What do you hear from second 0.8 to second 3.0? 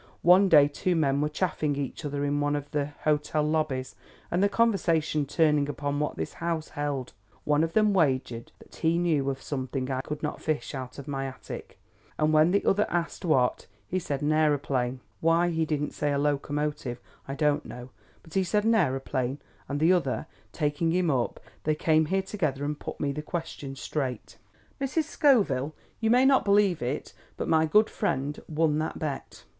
men were chaffing each other in one of the